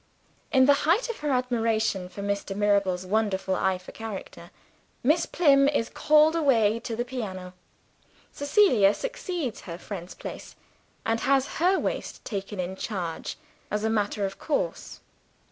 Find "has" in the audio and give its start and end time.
11.19-11.45